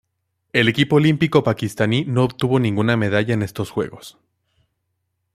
[0.51, 4.17] El equipo olímpico pakistaní no obtuvo ninguna medalla en estos Juegos.